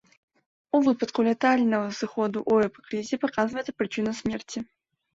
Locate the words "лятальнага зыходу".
1.27-2.39